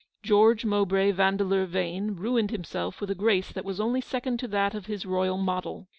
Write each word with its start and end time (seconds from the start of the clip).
George 0.23 0.65
Mowbray 0.65 1.11
Vandeleur 1.11 1.67
Yane 1.67 2.15
ruined 2.17 2.49
him 2.49 2.63
self 2.63 2.99
with 3.01 3.11
a 3.11 3.13
grace 3.13 3.51
that 3.51 3.63
was 3.63 3.79
only 3.79 4.01
second 4.01 4.39
to 4.39 4.47
that 4.47 4.73
of 4.73 4.87
his 4.87 5.05
royal 5.05 5.37
model. 5.37 5.85